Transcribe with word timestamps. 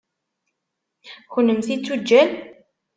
Kennemti 1.31 1.75
d 1.77 1.81
tuǧǧal? 1.85 2.29